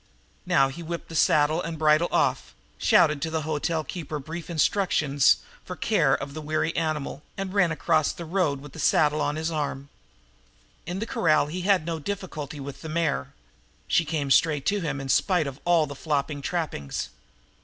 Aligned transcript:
Now 0.47 0.69
he 0.69 0.81
whipped 0.81 1.09
the 1.09 1.15
saddle 1.15 1.61
and 1.61 1.77
bridle 1.77 2.07
off, 2.11 2.55
shouted 2.79 3.21
to 3.21 3.29
the 3.29 3.43
hotel 3.43 3.83
keeper 3.83 4.17
brief 4.17 4.49
instructions 4.49 5.37
for 5.63 5.75
the 5.75 5.79
care 5.81 6.15
of 6.15 6.33
the 6.33 6.41
weary 6.41 6.75
animal 6.75 7.21
and 7.37 7.53
ran 7.53 7.71
across 7.71 8.11
the 8.11 8.25
road 8.25 8.61
with 8.61 8.73
the 8.73 8.79
saddle 8.79 9.21
on 9.21 9.35
his 9.35 9.51
arm. 9.51 9.89
In 10.87 10.97
the 10.97 11.05
corral 11.05 11.45
he 11.45 11.61
had 11.61 11.85
no 11.85 11.99
difficulty 11.99 12.59
with 12.59 12.81
the 12.81 12.89
mare. 12.89 13.35
She 13.87 14.03
came 14.03 14.31
straight 14.31 14.65
to 14.65 14.79
him 14.81 14.99
in 14.99 15.07
spite 15.07 15.45
of 15.45 15.59
all 15.65 15.85
the 15.85 15.93
flopping 15.93 16.41
trappings. 16.41 17.09